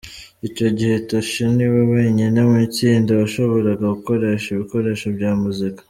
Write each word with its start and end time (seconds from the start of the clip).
Icyo 0.47 0.67
gihe 0.77 0.95
Tosh 1.09 1.35
niwe 1.55 1.81
wenyine 1.93 2.39
mu 2.49 2.57
itsinda 2.67 3.11
washoboraga 3.21 3.85
gukoresha 3.95 4.47
ibikoresho 4.51 5.07
bya 5.17 5.31
muzika. 5.41 5.79